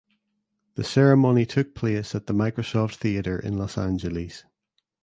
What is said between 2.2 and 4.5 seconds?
the Microsoft Theater in Los Angeles.